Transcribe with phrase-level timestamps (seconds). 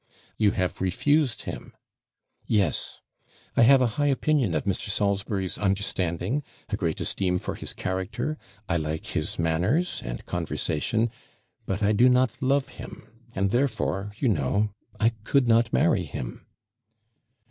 [0.35, 1.75] 'You have refused him!'
[2.47, 3.01] 'Yes.
[3.55, 4.89] I have a high opinion of Mr.
[4.89, 11.11] Salisbury's understanding, a great esteem for his character; I like his manners and conversation;
[11.67, 16.47] but I do not love him, and therefore, you know, I could not marry him.'